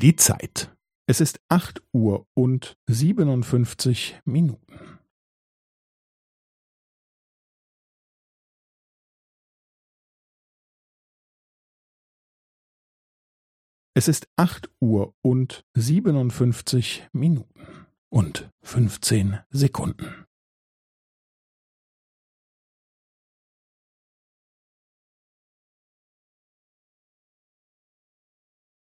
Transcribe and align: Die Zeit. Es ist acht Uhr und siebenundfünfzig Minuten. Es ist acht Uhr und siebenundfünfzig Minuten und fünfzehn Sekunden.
Die 0.00 0.16
Zeit. 0.16 0.74
Es 1.06 1.20
ist 1.20 1.40
acht 1.50 1.82
Uhr 1.92 2.26
und 2.32 2.78
siebenundfünfzig 2.88 4.18
Minuten. 4.24 4.98
Es 13.94 14.08
ist 14.08 14.26
acht 14.36 14.70
Uhr 14.80 15.12
und 15.20 15.66
siebenundfünfzig 15.74 17.06
Minuten 17.12 17.84
und 18.08 18.50
fünfzehn 18.62 19.40
Sekunden. 19.50 20.24